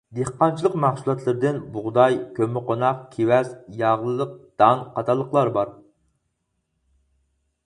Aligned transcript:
دېھقانچىلىق 0.17 0.77
مەھسۇلاتلىرىدىن 0.83 1.59
بۇغداي، 1.75 2.17
كۆممىقوناق، 2.39 3.05
كېۋەز، 3.13 3.53
ياغلىق 3.83 4.35
دان 4.65 4.83
قاتارلىقلار 4.99 5.57
بار. 5.61 5.79